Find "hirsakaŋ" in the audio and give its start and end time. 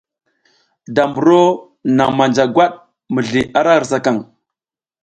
3.75-4.17